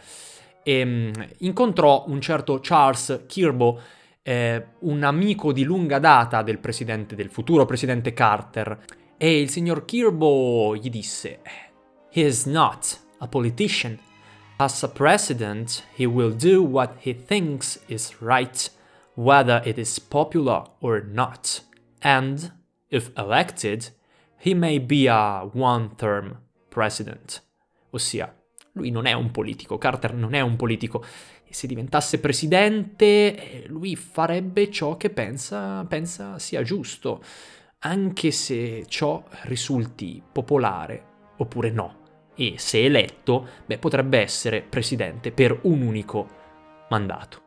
e 0.69 0.83
um, 0.83 1.13
incontrò 1.39 2.07
un 2.09 2.21
certo 2.21 2.59
Charles 2.61 3.23
Kirbo, 3.29 3.81
eh, 4.23 4.67
un 4.81 5.05
amico 5.05 5.53
di 5.53 5.63
lunga 5.63 6.01
data 6.01 6.43
del 6.43 6.59
del 6.59 7.31
futuro 7.31 7.65
presidente 7.65 8.13
Carter, 8.13 8.85
e 9.17 9.41
il 9.41 9.49
signor 9.49 9.85
Kirbo 9.85 10.75
gli 10.75 10.91
disse: 10.91 11.39
He 12.11 12.23
is 12.23 12.47
not 12.47 12.99
a 13.19 13.29
politician. 13.29 13.97
As 14.57 14.83
a 14.83 14.89
president, 14.89 15.85
he 15.95 16.05
will 16.05 16.35
do 16.35 16.65
what 16.65 16.97
he 17.05 17.15
thinks 17.15 17.81
is 17.87 18.17
right, 18.19 18.69
whether 19.15 19.63
it 19.65 19.79
is 19.79 20.01
popular 20.01 20.65
or 20.81 21.05
not. 21.05 21.63
And, 22.01 22.53
if 22.89 23.13
elected, 23.17 23.93
he 24.37 24.53
may 24.53 24.81
be 24.81 25.07
a 25.07 25.49
one 25.53 25.91
term 25.97 26.39
president. 26.71 27.43
Ossia, 27.93 28.33
lui 28.77 28.91
non 28.91 29.07
è 29.07 29.13
un 29.13 29.31
politico, 29.31 29.79
Carter 29.79 30.15
non 30.15 30.35
è 30.35 30.41
un 30.41 30.57
politico. 30.57 31.05
E 31.45 31.53
se 31.53 31.67
diventasse 31.67 32.21
presidente, 32.21 33.05
eh, 33.05 33.65
lui 33.69 33.97
farebbe 33.97 34.71
ciò 34.71 34.97
che 34.97 35.11
pensa, 35.11 35.85
pensa 35.85 36.39
sia 36.39 36.63
giusto, 36.63 37.23
anche 37.81 38.31
se 38.31 38.85
ciò 38.89 39.23
risulti 39.43 40.23
popolare 40.31 41.05
oppure 41.39 41.71
no. 41.71 42.05
E 42.35 42.55
se 42.59 42.85
eletto, 42.85 43.47
beh, 43.65 43.79
potrebbe 43.79 44.21
essere 44.21 44.61
presidente 44.61 45.33
per 45.33 45.59
un 45.63 45.81
unico 45.81 46.29
mandato. 46.91 47.43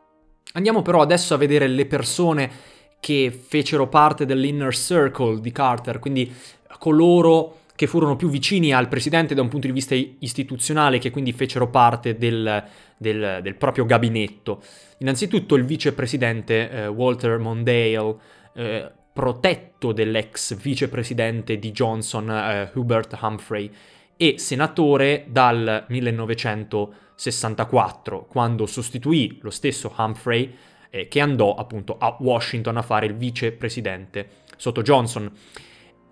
Andiamo 0.54 0.82
però 0.82 1.00
adesso 1.00 1.34
a 1.34 1.36
vedere 1.38 1.68
le 1.68 1.86
persone 1.86 2.50
che 2.98 3.30
fecero 3.30 3.88
parte 3.88 4.26
dell'inner 4.26 4.74
circle 4.74 5.40
di 5.40 5.52
Carter, 5.52 6.00
quindi 6.00 6.34
coloro 6.78 7.59
che 7.80 7.86
furono 7.86 8.14
più 8.14 8.28
vicini 8.28 8.74
al 8.74 8.88
presidente 8.88 9.34
da 9.34 9.40
un 9.40 9.48
punto 9.48 9.66
di 9.66 9.72
vista 9.72 9.94
istituzionale, 9.94 10.98
che 10.98 11.10
quindi 11.10 11.32
fecero 11.32 11.70
parte 11.70 12.18
del, 12.18 12.62
del, 12.98 13.40
del 13.42 13.54
proprio 13.54 13.86
gabinetto. 13.86 14.62
Innanzitutto 14.98 15.54
il 15.54 15.64
vicepresidente 15.64 16.70
eh, 16.70 16.86
Walter 16.88 17.38
Mondale, 17.38 18.16
eh, 18.52 18.90
protetto 19.14 19.92
dell'ex 19.92 20.56
vicepresidente 20.56 21.58
di 21.58 21.70
Johnson, 21.70 22.30
eh, 22.30 22.70
Hubert 22.74 23.16
Humphrey, 23.18 23.70
e 24.14 24.34
senatore 24.36 25.24
dal 25.28 25.86
1964, 25.88 28.26
quando 28.26 28.66
sostituì 28.66 29.38
lo 29.40 29.48
stesso 29.48 29.90
Humphrey, 29.96 30.54
eh, 30.90 31.08
che 31.08 31.20
andò 31.20 31.54
appunto 31.54 31.96
a 31.96 32.14
Washington 32.20 32.76
a 32.76 32.82
fare 32.82 33.06
il 33.06 33.14
vicepresidente 33.14 34.28
sotto 34.58 34.82
Johnson. 34.82 35.32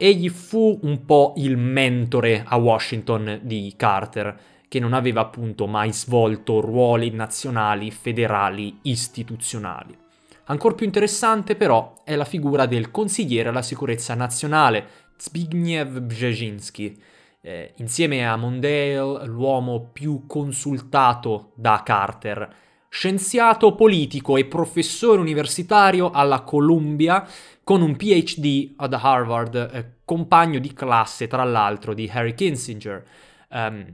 Egli 0.00 0.28
fu 0.28 0.78
un 0.82 1.04
po' 1.04 1.34
il 1.38 1.56
mentore 1.56 2.44
a 2.46 2.56
Washington 2.56 3.40
di 3.42 3.74
Carter, 3.76 4.38
che 4.68 4.78
non 4.78 4.92
aveva 4.92 5.22
appunto 5.22 5.66
mai 5.66 5.92
svolto 5.92 6.60
ruoli 6.60 7.10
nazionali, 7.10 7.90
federali, 7.90 8.78
istituzionali. 8.82 9.96
Ancora 10.44 10.76
più 10.76 10.86
interessante 10.86 11.56
però 11.56 11.94
è 12.04 12.14
la 12.14 12.24
figura 12.24 12.66
del 12.66 12.92
consigliere 12.92 13.48
alla 13.48 13.60
sicurezza 13.60 14.14
nazionale, 14.14 14.86
Zbigniew 15.16 16.00
Brzezinski, 16.00 17.02
eh, 17.40 17.72
insieme 17.78 18.24
a 18.24 18.36
Mondale 18.36 19.26
l'uomo 19.26 19.90
più 19.92 20.26
consultato 20.28 21.50
da 21.56 21.82
Carter, 21.84 22.54
scienziato 22.88 23.75
politico 23.75 24.37
e 24.37 24.47
professore 24.47 25.21
universitario 25.21 26.11
alla 26.11 26.42
Columbia 26.42 27.26
con 27.62 27.83
un 27.83 27.97
PhD 27.97 28.75
ad 28.76 28.95
Harvard, 28.95 29.54
eh, 29.54 29.97
compagno 30.04 30.59
di 30.59 30.73
classe 30.73 31.26
tra 31.26 31.45
l'altro 31.45 31.92
di 31.95 32.11
Harry 32.12 32.35
Kissinger. 32.35 33.04
Um, 33.50 33.87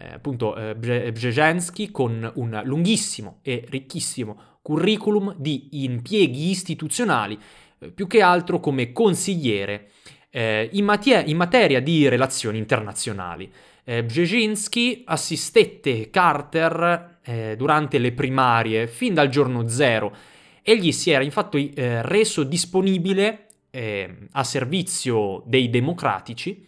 eh, 0.00 0.14
appunto 0.14 0.54
eh, 0.54 0.76
Brzezinski 0.76 1.90
con 1.90 2.30
un 2.36 2.60
lunghissimo 2.64 3.40
e 3.42 3.64
ricchissimo 3.68 4.40
curriculum 4.62 5.34
di 5.36 5.84
impieghi 5.84 6.50
istituzionali, 6.50 7.36
eh, 7.80 7.90
più 7.90 8.06
che 8.06 8.22
altro 8.22 8.60
come 8.60 8.92
consigliere 8.92 9.90
eh, 10.30 10.68
in, 10.72 10.84
matie- 10.84 11.24
in, 11.26 11.36
materia 11.36 11.80
di 11.80 12.08
relazioni 12.08 12.58
internazionali. 12.58 13.50
Eh, 13.88 14.04
Brzezinski 14.04 15.04
assistette 15.06 16.10
Carter 16.10 17.20
eh, 17.22 17.54
durante 17.56 17.96
le 17.96 18.12
primarie 18.12 18.86
fin 18.86 19.14
dal 19.14 19.30
giorno 19.30 19.66
zero 19.66 20.14
Egli 20.60 20.92
si 20.92 21.10
era 21.10 21.24
infatti 21.24 21.70
eh, 21.70 22.02
reso 22.02 22.42
disponibile 22.42 23.46
eh, 23.70 24.26
a 24.32 24.44
servizio 24.44 25.42
dei 25.46 25.70
democratici, 25.70 26.66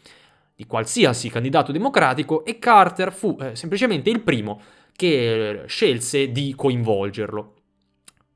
di 0.56 0.64
qualsiasi 0.64 1.28
candidato 1.28 1.70
democratico, 1.70 2.42
e 2.46 2.58
Carter 2.58 3.12
fu 3.12 3.36
eh, 3.38 3.54
semplicemente 3.54 4.08
il 4.08 4.22
primo 4.22 4.58
che 4.96 5.64
scelse 5.66 6.32
di 6.32 6.54
coinvolgerlo. 6.56 7.54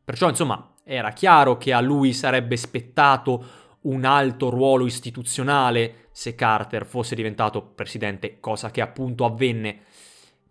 Perciò, 0.05 0.29
insomma, 0.29 0.75
era 0.85 1.13
chiaro 1.13 1.57
che 1.57 1.73
a 1.73 1.81
lui 1.81 2.13
sarebbe 2.13 2.59
spettato 2.59 3.43
un 3.85 4.05
alto 4.05 4.51
ruolo 4.51 4.87
istituzionale 4.87 6.09
se 6.11 6.35
Carter 6.35 6.87
fosse 6.87 7.15
diventato 7.15 7.63
presidente, 7.63 8.39
cosa 8.41 8.71
che 8.71 8.81
appunto 8.81 9.25
avvenne. 9.25 9.81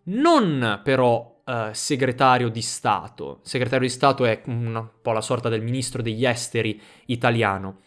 Non 0.05 0.81
però 0.83 1.41
eh, 1.45 1.69
segretario 1.71 2.49
di 2.49 2.61
Stato. 2.61 3.39
Segretario 3.43 3.87
di 3.87 3.93
Stato 3.93 4.25
è 4.25 4.41
un 4.45 4.87
po' 5.01 5.11
la 5.11 5.21
sorta 5.21 5.49
del 5.49 5.61
ministro 5.61 6.01
degli 6.01 6.25
esteri 6.25 6.79
italiano. 7.05 7.81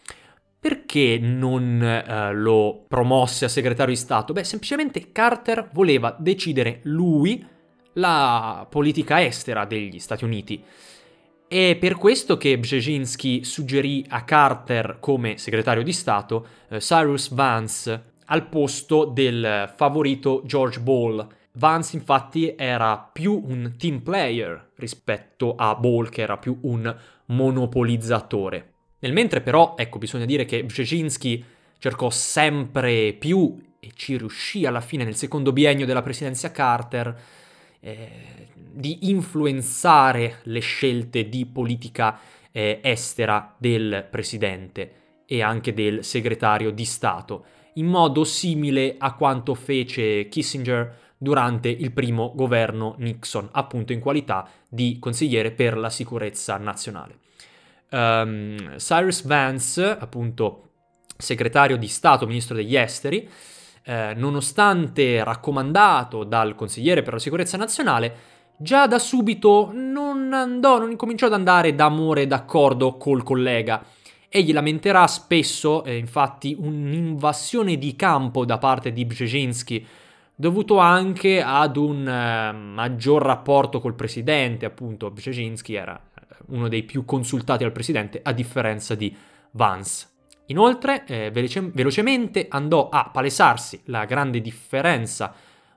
Perché 0.59 1.19
non 1.19 1.81
eh, 1.81 2.33
lo 2.33 2.83
promosse 2.87 3.45
a 3.45 3.49
segretario 3.49 3.93
di 3.93 3.99
Stato? 3.99 4.33
Beh, 4.33 4.43
semplicemente 4.43 5.11
Carter 5.11 5.69
voleva 5.71 6.15
decidere 6.17 6.79
lui 6.83 7.45
la 7.93 8.65
politica 8.69 9.23
estera 9.23 9.65
degli 9.65 9.99
Stati 9.99 10.23
Uniti. 10.23 10.63
È 11.49 11.77
per 11.79 11.95
questo 11.95 12.35
che 12.35 12.59
Brzezinski 12.59 13.45
suggerì 13.45 14.05
a 14.09 14.25
Carter 14.25 14.97
come 14.99 15.37
segretario 15.37 15.81
di 15.81 15.93
Stato 15.93 16.45
eh, 16.67 16.79
Cyrus 16.79 17.33
Vance 17.33 18.15
al 18.25 18.49
posto 18.49 19.05
del 19.05 19.71
favorito 19.73 20.41
George 20.43 20.81
Ball. 20.81 21.25
Vance 21.53 21.95
infatti 21.95 22.53
era 22.57 22.97
più 22.97 23.41
un 23.47 23.75
team 23.77 24.01
player 24.01 24.71
rispetto 24.75 25.55
a 25.55 25.73
Ball 25.75 26.09
che 26.09 26.21
era 26.21 26.35
più 26.35 26.57
un 26.63 26.93
monopolizzatore. 27.27 28.73
Nel 28.99 29.13
mentre 29.13 29.39
però, 29.39 29.75
ecco, 29.77 29.99
bisogna 29.99 30.25
dire 30.25 30.43
che 30.43 30.65
Brzezinski 30.65 31.41
cercò 31.77 32.09
sempre 32.09 33.13
più 33.13 33.57
e 33.79 33.91
ci 33.95 34.17
riuscì 34.17 34.65
alla 34.65 34.81
fine 34.81 35.05
nel 35.05 35.15
secondo 35.15 35.53
biennio 35.53 35.85
della 35.85 36.01
presidenza 36.01 36.51
Carter 36.51 37.17
eh, 37.79 38.09
di 38.55 39.09
influenzare 39.09 40.39
le 40.43 40.59
scelte 40.59 41.29
di 41.29 41.45
politica 41.45 42.19
eh, 42.51 42.79
estera 42.81 43.55
del 43.57 44.07
presidente 44.09 44.91
e 45.25 45.41
anche 45.41 45.73
del 45.73 46.03
segretario 46.03 46.71
di 46.71 46.85
Stato, 46.85 47.45
in 47.73 47.85
modo 47.85 48.23
simile 48.23 48.95
a 48.97 49.13
quanto 49.13 49.53
fece 49.53 50.27
Kissinger 50.29 51.05
durante 51.17 51.69
il 51.69 51.91
primo 51.91 52.31
governo 52.35 52.95
Nixon, 52.99 53.49
appunto 53.51 53.91
in 53.91 53.99
qualità 53.99 54.47
di 54.69 54.97
consigliere 54.99 55.51
per 55.51 55.77
la 55.77 55.89
sicurezza 55.89 56.57
nazionale. 56.57 57.19
Um, 57.89 58.75
Cyrus 58.77 59.25
Vance, 59.25 59.83
appunto 59.83 60.63
segretario 61.17 61.77
di 61.77 61.87
Stato, 61.87 62.27
ministro 62.27 62.55
degli 62.55 62.75
esteri, 62.75 63.27
eh, 63.87 64.13
nonostante 64.17 65.23
raccomandato 65.23 66.25
dal 66.25 66.55
consigliere 66.55 67.03
per 67.03 67.13
la 67.13 67.19
sicurezza 67.19 67.55
nazionale, 67.55 68.15
già 68.57 68.85
da 68.85 68.99
subito 68.99 69.71
non 69.73 70.33
andò, 70.33 70.77
non 70.77 70.91
incominciò 70.91 71.27
ad 71.27 71.33
andare 71.33 71.73
d'amore 71.73 72.23
e 72.23 72.27
d'accordo 72.27 72.97
col 72.97 73.23
collega. 73.23 73.81
Egli 74.27 74.51
lamenterà 74.51 75.07
spesso, 75.07 75.85
eh, 75.85 75.95
infatti, 75.95 76.53
un'invasione 76.59 77.77
di 77.77 77.95
campo 77.95 78.43
da 78.43 78.57
parte 78.57 78.91
di 78.91 79.05
Brzezinski, 79.05 79.87
dovuto 80.35 80.79
anche 80.79 81.41
ad 81.41 81.77
un 81.77 82.05
eh, 82.05 82.51
maggior 82.51 83.21
rapporto 83.21 83.79
col 83.79 83.95
presidente, 83.95 84.65
appunto 84.65 85.09
Brzezinski 85.11 85.75
era 85.75 85.97
eh, 85.97 86.35
uno 86.47 86.67
dei 86.67 86.83
più 86.83 87.05
consultati 87.05 87.63
al 87.63 87.71
presidente, 87.71 88.19
a 88.21 88.33
differenza 88.33 88.95
di 88.95 89.15
Vance. 89.51 90.15
Inoltre, 90.47 91.05
eh, 91.05 91.31
veloce- 91.31 91.71
velocemente 91.73 92.47
andò 92.49 92.89
a 92.89 93.09
palesarsi 93.11 93.81
la 93.85 94.05
grande 94.05 94.41
differenza 94.41 95.33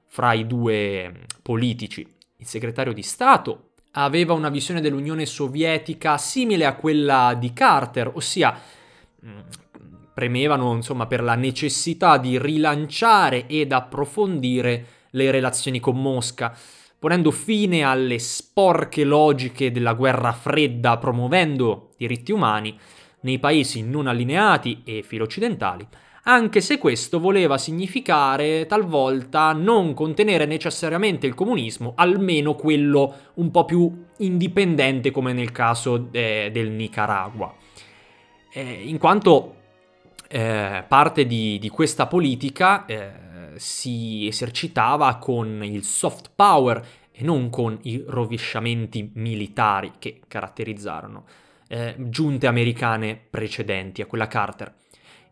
fra 0.06 0.32
i 0.32 0.46
due 0.46 1.08
mm, 1.08 1.14
politici. 1.42 2.06
Il 2.36 2.46
segretario 2.46 2.92
di 2.92 3.02
Stato 3.02 3.70
aveva 3.92 4.32
una 4.32 4.48
visione 4.48 4.80
dell'Unione 4.80 5.26
Sovietica 5.26 6.18
simile 6.18 6.66
a 6.66 6.74
quella 6.74 7.34
di 7.38 7.52
Carter, 7.52 8.12
ossia 8.14 8.56
mm, 9.24 9.38
premevano 10.14 10.74
insomma 10.74 11.06
per 11.06 11.22
la 11.22 11.34
necessità 11.34 12.16
di 12.18 12.38
rilanciare 12.38 13.46
ed 13.46 13.72
approfondire 13.72 14.86
le 15.10 15.30
relazioni 15.30 15.80
con 15.80 16.00
Mosca, 16.00 16.56
ponendo 16.98 17.32
fine 17.32 17.82
alle 17.82 18.18
sporche 18.20 19.02
logiche 19.02 19.72
della 19.72 19.94
guerra 19.94 20.32
fredda, 20.32 20.98
promuovendo 20.98 21.90
diritti 21.96 22.30
umani 22.30 22.78
nei 23.22 23.38
paesi 23.38 23.82
non 23.82 24.06
allineati 24.06 24.82
e 24.84 25.02
filo-occidentali, 25.02 25.86
anche 26.24 26.60
se 26.60 26.78
questo 26.78 27.18
voleva 27.18 27.56
significare 27.56 28.66
talvolta 28.66 29.52
non 29.52 29.94
contenere 29.94 30.44
necessariamente 30.44 31.26
il 31.26 31.34
comunismo, 31.34 31.94
almeno 31.96 32.54
quello 32.54 33.14
un 33.34 33.50
po' 33.50 33.64
più 33.64 34.04
indipendente 34.18 35.10
come 35.10 35.32
nel 35.32 35.50
caso 35.50 36.08
eh, 36.12 36.50
del 36.52 36.70
Nicaragua. 36.70 37.54
Eh, 38.52 38.82
in 38.84 38.98
quanto 38.98 39.54
eh, 40.28 40.84
parte 40.86 41.26
di, 41.26 41.58
di, 41.58 41.68
questa 41.70 42.06
politica 42.06 42.84
eh, 42.84 43.12
si 43.56 44.26
esercitava 44.26 45.16
con 45.16 45.64
il 45.64 45.84
soft 45.84 46.32
power 46.34 46.86
e 47.10 47.24
non 47.24 47.48
con 47.48 47.78
i 47.82 48.04
rovesciamenti 48.06 49.10
militari 49.14 49.92
che 49.98 50.20
caratterizzarono 50.28 51.24
eh, 51.72 51.94
giunte 51.96 52.48
americane 52.48 53.16
precedenti 53.30 54.02
a 54.02 54.06
quella 54.06 54.26
Carter. 54.26 54.74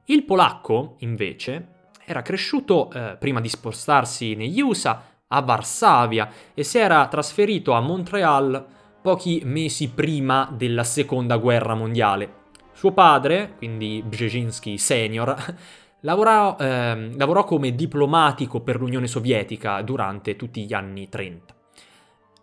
Il 0.04 0.24
polacco, 0.24 0.94
invece, 1.00 1.76
era 2.04 2.22
cresciuto, 2.22 2.90
eh, 2.92 3.16
prima 3.18 3.40
di 3.40 3.48
spostarsi 3.48 4.36
negli 4.36 4.60
USA, 4.60 5.02
a 5.26 5.42
Varsavia 5.42 6.30
e 6.54 6.62
si 6.62 6.78
era 6.78 7.06
trasferito 7.08 7.72
a 7.72 7.80
Montreal 7.80 8.66
pochi 9.02 9.42
mesi 9.44 9.90
prima 9.90 10.48
della 10.56 10.84
seconda 10.84 11.36
guerra 11.36 11.74
mondiale. 11.74 12.46
Suo 12.72 12.92
padre, 12.92 13.54
quindi 13.56 14.02
Brzezinski 14.06 14.78
senior, 14.78 15.34
lavorò, 16.00 16.56
eh, 16.58 17.10
lavorò 17.16 17.44
come 17.44 17.74
diplomatico 17.74 18.60
per 18.60 18.78
l'Unione 18.78 19.08
Sovietica 19.08 19.82
durante 19.82 20.36
tutti 20.36 20.64
gli 20.64 20.72
anni 20.72 21.08
30. 21.08 21.56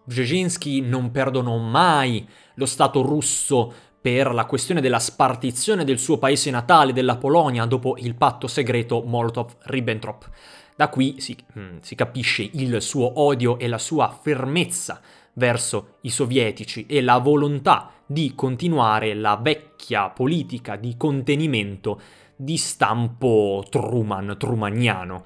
Brzezinski 0.04 0.82
non 0.82 1.10
perdonò 1.10 1.58
mai 1.58 2.28
lo 2.56 2.66
Stato 2.66 3.02
russo 3.02 3.74
per 4.02 4.34
la 4.34 4.46
questione 4.46 4.82
della 4.82 5.00
spartizione 5.00 5.84
del 5.84 5.98
suo 5.98 6.18
paese 6.18 6.52
natale, 6.52 6.94
della 6.94 7.18
Polonia, 7.18 7.66
dopo 7.66 7.96
il 7.98 8.16
patto 8.16 8.48
segreto 8.48 9.02
Molotov-Ribbentrop. 9.02 10.30
Da 10.76 10.90
qui 10.90 11.16
si, 11.20 11.36
mm, 11.58 11.78
si 11.82 11.96
capisce 11.96 12.48
il 12.54 12.82
suo 12.82 13.20
odio 13.22 13.58
e 13.58 13.68
la 13.68 13.78
sua 13.78 14.16
fermezza 14.22 15.02
verso 15.34 15.96
i 16.02 16.10
sovietici 16.10 16.86
e 16.86 17.02
la 17.02 17.18
volontà 17.18 17.92
di 18.06 18.34
continuare 18.36 19.14
la 19.14 19.40
vecchia 19.42 20.10
politica 20.10 20.76
di 20.76 20.96
contenimento 20.98 22.00
di 22.36 22.58
stampo 22.58 23.66
Truman, 23.70 24.36
trumaniano. 24.38 25.24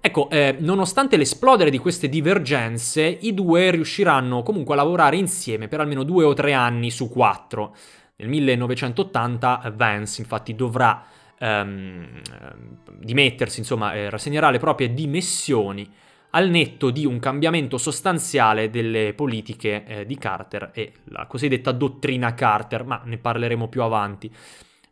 Ecco, 0.00 0.30
eh, 0.30 0.56
nonostante 0.60 1.16
l'esplodere 1.16 1.70
di 1.70 1.78
queste 1.78 2.08
divergenze, 2.08 3.02
i 3.04 3.34
due 3.34 3.70
riusciranno 3.70 4.42
comunque 4.42 4.74
a 4.74 4.76
lavorare 4.76 5.16
insieme 5.16 5.68
per 5.68 5.80
almeno 5.80 6.04
due 6.04 6.24
o 6.24 6.32
tre 6.32 6.52
anni 6.52 6.90
su 6.90 7.08
quattro. 7.08 7.74
Nel 8.16 8.28
1980 8.28 9.72
Vance 9.74 10.20
infatti 10.20 10.54
dovrà 10.54 11.04
um, 11.40 12.20
dimettersi, 12.98 13.58
insomma, 13.58 13.94
eh, 13.94 14.08
rassegnerà 14.08 14.50
le 14.50 14.58
proprie 14.58 14.94
dimissioni 14.94 15.86
al 16.30 16.50
netto 16.50 16.90
di 16.90 17.06
un 17.06 17.18
cambiamento 17.18 17.78
sostanziale 17.78 18.70
delle 18.70 19.14
politiche 19.14 19.84
eh, 19.86 20.06
di 20.06 20.16
Carter 20.18 20.70
e 20.74 20.92
la 21.04 21.26
cosiddetta 21.26 21.72
dottrina 21.72 22.34
Carter, 22.34 22.84
ma 22.84 23.00
ne 23.04 23.18
parleremo 23.18 23.68
più 23.68 23.82
avanti. 23.82 24.30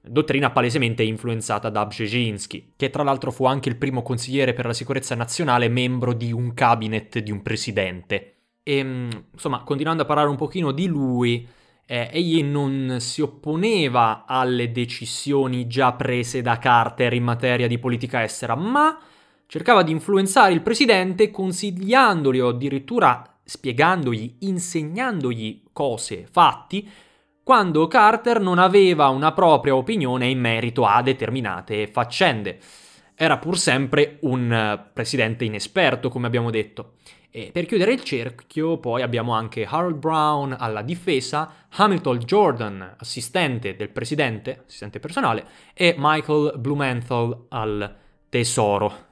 Dottrina 0.07 0.51
palesemente 0.51 1.03
influenzata 1.03 1.71
da 1.71 1.87
Brzezinski, 1.87 2.73
che 2.77 2.91
tra 2.91 3.03
l'altro 3.03 3.31
fu 3.31 3.47
anche 3.47 3.71
il 3.71 3.77
primo 3.77 4.03
consigliere 4.03 4.53
per 4.53 4.67
la 4.67 4.75
sicurezza 4.75 5.15
nazionale 5.15 5.69
membro 5.69 6.13
di 6.13 6.31
un 6.31 6.53
cabinet 6.53 7.21
di 7.21 7.31
un 7.31 7.41
presidente. 7.41 8.35
E 8.63 8.77
ehm, 8.77 9.25
insomma, 9.33 9.63
continuando 9.63 10.03
a 10.03 10.07
parlare 10.07 10.29
un 10.29 10.37
pochino 10.37 10.73
di 10.73 10.87
lui, 10.87 11.49
eh, 11.87 12.11
egli 12.13 12.43
non 12.43 12.97
si 12.99 13.23
opponeva 13.23 14.25
alle 14.27 14.73
decisioni 14.73 15.67
già 15.67 15.93
prese 15.93 16.43
da 16.43 16.59
Carter 16.59 17.15
in 17.15 17.23
materia 17.25 17.67
di 17.67 17.79
politica 17.79 18.23
estera, 18.23 18.55
ma 18.55 18.99
cercava 19.47 19.83
di 19.83 19.93
influenzare 19.93 20.53
il 20.53 20.63
presidente 20.63 21.31
consigliandogli 21.31 22.41
o 22.41 22.49
addirittura 22.49 23.39
spiegandogli, 23.43 24.37
insegnandogli 24.41 25.63
cose, 25.73 26.27
fatti, 26.31 26.89
quando 27.45 27.87
Carter 27.89 28.41
non 28.41 28.59
aveva 28.59 29.09
una 29.09 29.33
propria 29.33 29.77
opinione 29.77 30.29
in 30.29 30.41
merito 30.41 30.87
a 30.87 31.03
determinate 31.03 31.87
faccende. 31.87 32.59
Era 33.15 33.37
pur 33.37 33.59
sempre 33.59 34.17
un 34.23 34.51
eh, 34.51 34.91
presidente 34.93 35.45
inesperto, 35.45 36.09
come 36.09 36.27
abbiamo 36.27 36.51
detto. 36.51 36.95
E 37.31 37.51
per 37.53 37.67
chiudere 37.67 37.93
il 37.93 38.03
cerchio 38.03 38.79
poi 38.79 39.03
abbiamo 39.03 39.35
anche 39.35 39.67
Harold 39.67 39.97
Brown 39.97 40.57
alla 40.59 40.81
difesa, 40.81 41.67
Hamilton 41.69 42.19
Jordan, 42.19 42.95
assistente 42.99 43.77
del 43.77 43.91
presidente, 43.91 44.63
assistente 44.67 44.99
personale, 44.99 45.47
e 45.75 45.95
Michael 45.99 46.55
Blumenthal 46.57 47.47
al 47.51 47.95
tesoro. 48.31 49.07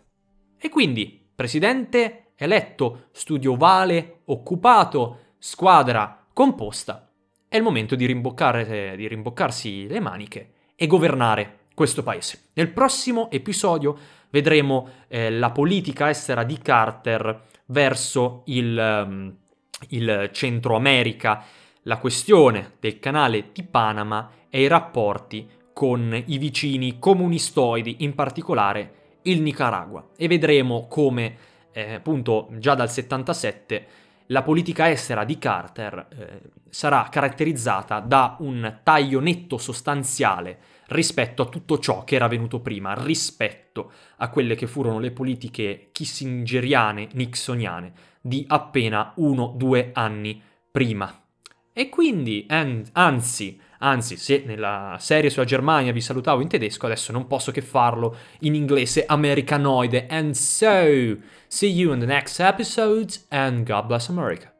E 0.59 0.71
quindi, 0.71 1.29
presidente 1.35 2.33
eletto, 2.37 3.09
studio 3.13 3.53
ovale, 3.53 4.21
occupato, 4.25 5.19
squadra 5.39 6.25
composta. 6.33 7.12
È 7.53 7.59
il 7.59 7.63
momento 7.63 7.97
di, 7.97 8.07
di 8.07 9.09
rimboccarsi 9.09 9.87
le 9.87 10.01
maniche 10.01 10.53
e 10.75 10.87
governare 10.87 11.59
questo 11.75 12.03
paese. 12.03 12.45
Nel 12.55 12.71
prossimo 12.71 13.31
episodio 13.31 13.95
vedremo 14.31 14.89
eh, 15.07 15.31
la 15.31 15.51
politica 15.51 16.09
estera 16.09 16.45
di 16.45 16.57
Carter 16.57 17.43
verso 17.67 18.45
il, 18.47 19.05
um, 19.07 19.37
il 19.91 20.31
Centro 20.33 20.77
America, 20.77 21.45
la 21.83 21.99
questione 21.99 22.77
del 22.81 22.99
canale 22.99 23.51
di 23.53 23.65
Panama 23.65 24.31
e 24.49 24.63
i 24.63 24.67
rapporti 24.67 25.47
con 25.75 26.23
i 26.25 26.39
vicini 26.39 26.99
comunistoidi, 26.99 27.97
in 27.99 28.15
particolare 28.15 29.19
il 29.25 29.43
Nicaragua. 29.43 30.09
E 30.17 30.27
vedremo 30.27 30.87
come, 30.89 31.37
eh, 31.73 31.97
appunto, 31.97 32.49
già 32.53 32.75
dal 32.75 32.91
77 32.91 33.87
la 34.27 34.43
politica 34.43 34.91
estera 34.91 35.25
di 35.25 35.39
Carter 35.39 36.09
eh, 36.11 36.41
sarà 36.69 37.09
caratterizzata 37.11 38.01
da 38.01 38.37
un 38.41 38.81
taglio 38.83 39.21
netto 39.21 39.59
sostanziale 39.59 40.59
rispetto 40.87 41.43
a 41.43 41.47
tutto 41.47 41.79
ciò 41.79 42.05
che 42.05 42.15
era 42.15 42.29
venuto 42.29 42.61
prima, 42.61 42.95
rispetto 42.95 43.93
a 44.17 44.29
quelle 44.29 44.55
che 44.55 44.67
furono 44.67 44.99
le 44.99 45.11
politiche 45.11 45.89
kissingeriane, 45.93 47.09
nixoniane 47.13 47.93
di 48.21 48.45
appena 48.47 49.13
uno 49.17 49.43
o 49.43 49.55
due 49.57 49.91
anni 49.93 50.41
prima. 50.71 51.22
E 51.75 51.89
quindi, 51.89 52.45
and, 52.49 52.89
anzi, 52.93 53.59
anzi, 53.79 54.17
se 54.17 54.43
nella 54.45 54.97
serie 55.01 55.31
sulla 55.31 55.47
Germania 55.47 55.93
vi 55.93 56.03
salutavo 56.03 56.43
in 56.43 56.49
tedesco, 56.49 56.85
adesso 56.85 57.13
non 57.13 57.27
posso 57.27 57.51
che 57.51 57.63
farlo 57.63 58.17
in 58.41 58.55
inglese 58.55 59.07
americanoide. 59.07 60.07
And 60.11 60.33
so, 60.33 61.17
see 61.47 61.71
you 61.71 61.93
in 61.93 62.01
the 62.01 62.07
next 62.07 62.41
episode 62.41 63.15
and 63.29 63.65
God 63.65 63.87
bless 63.87 64.09
America. 64.09 64.52